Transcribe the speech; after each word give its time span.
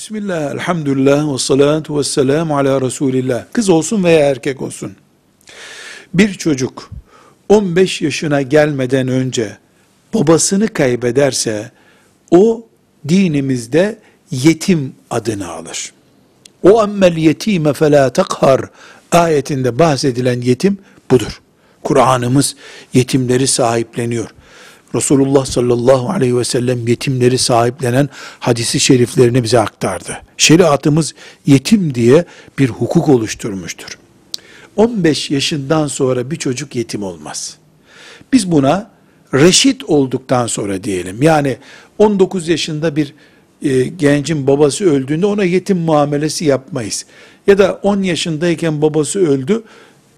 Bismillah, 0.00 0.52
elhamdülillah, 0.52 1.34
ve 1.34 1.38
salatu 1.38 1.98
ve 1.98 2.04
selamu 2.04 2.58
ala 2.58 2.80
Resulillah. 2.80 3.44
Kız 3.52 3.68
olsun 3.68 4.04
veya 4.04 4.30
erkek 4.30 4.62
olsun. 4.62 4.96
Bir 6.14 6.34
çocuk 6.34 6.90
15 7.48 8.02
yaşına 8.02 8.42
gelmeden 8.42 9.08
önce 9.08 9.58
babasını 10.14 10.68
kaybederse 10.68 11.70
o 12.30 12.66
dinimizde 13.08 13.98
yetim 14.30 14.94
adını 15.10 15.48
alır. 15.48 15.92
O 16.62 16.82
emmel 16.82 17.16
yetime 17.16 17.72
felâ 17.72 18.12
takhar 18.12 18.60
ayetinde 19.12 19.78
bahsedilen 19.78 20.40
yetim 20.40 20.78
budur. 21.10 21.40
Kur'an'ımız 21.82 22.56
yetimleri 22.94 23.46
sahipleniyor. 23.46 24.30
Resulullah 24.94 25.44
sallallahu 25.44 26.10
aleyhi 26.10 26.36
ve 26.36 26.44
sellem 26.44 26.88
yetimleri 26.88 27.38
sahiplenen 27.38 28.08
hadisi 28.40 28.80
şeriflerini 28.80 29.42
bize 29.42 29.58
aktardı. 29.58 30.22
Şeriatımız 30.36 31.14
yetim 31.46 31.94
diye 31.94 32.24
bir 32.58 32.68
hukuk 32.68 33.08
oluşturmuştur. 33.08 33.98
15 34.76 35.30
yaşından 35.30 35.86
sonra 35.86 36.30
bir 36.30 36.36
çocuk 36.36 36.76
yetim 36.76 37.02
olmaz. 37.02 37.56
Biz 38.32 38.52
buna 38.52 38.90
reşit 39.34 39.84
olduktan 39.84 40.46
sonra 40.46 40.84
diyelim. 40.84 41.22
Yani 41.22 41.56
19 41.98 42.48
yaşında 42.48 42.96
bir 42.96 43.14
e, 43.62 43.82
gencin 43.82 44.46
babası 44.46 44.84
öldüğünde 44.84 45.26
ona 45.26 45.44
yetim 45.44 45.78
muamelesi 45.78 46.44
yapmayız. 46.44 47.06
Ya 47.46 47.58
da 47.58 47.80
10 47.82 48.02
yaşındayken 48.02 48.82
babası 48.82 49.18
öldü 49.18 49.62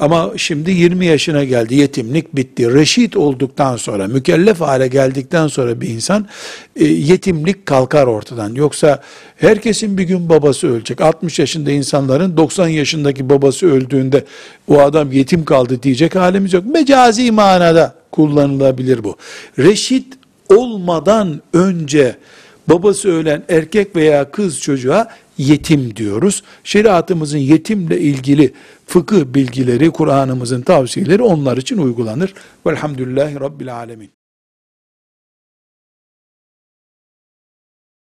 ama 0.02 0.32
şimdi 0.36 0.70
20 0.70 1.06
yaşına 1.06 1.44
geldi. 1.44 1.74
Yetimlik 1.74 2.36
bitti. 2.36 2.74
Reşit 2.74 3.16
olduktan 3.16 3.76
sonra, 3.76 4.06
mükellef 4.06 4.60
hale 4.60 4.88
geldikten 4.88 5.48
sonra 5.48 5.80
bir 5.80 5.88
insan 5.88 6.26
e, 6.76 6.84
yetimlik 6.84 7.66
kalkar 7.66 8.06
ortadan. 8.06 8.54
Yoksa 8.54 9.02
herkesin 9.36 9.98
bir 9.98 10.02
gün 10.02 10.28
babası 10.28 10.68
ölecek. 10.68 11.00
60 11.00 11.38
yaşında 11.38 11.70
insanların 11.70 12.36
90 12.36 12.68
yaşındaki 12.68 13.30
babası 13.30 13.66
öldüğünde 13.66 14.24
o 14.68 14.80
adam 14.80 15.12
yetim 15.12 15.44
kaldı 15.44 15.82
diyecek 15.82 16.14
halimiz 16.14 16.52
yok. 16.52 16.64
Mecazi 16.66 17.30
manada 17.30 17.94
kullanılabilir 18.10 19.04
bu. 19.04 19.16
Reşit 19.58 20.06
olmadan 20.48 21.42
önce 21.52 22.16
babası 22.68 23.08
ölen 23.08 23.42
erkek 23.48 23.96
veya 23.96 24.30
kız 24.30 24.60
çocuğa 24.60 25.08
yetim 25.42 25.96
diyoruz. 25.96 26.42
Şeriatımızın 26.64 27.38
yetimle 27.38 28.00
ilgili 28.00 28.52
fıkıh 28.86 29.24
bilgileri, 29.24 29.90
Kur'an'ımızın 29.90 30.62
tavsiyeleri 30.62 31.22
onlar 31.22 31.56
için 31.56 31.78
uygulanır. 31.78 32.34
Velhamdülillahi 32.66 33.40
Rabbil 33.40 33.74
Alemin. 33.74 34.21